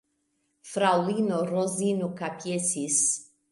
[0.69, 3.01] Fraŭlino Rozino kapjesis.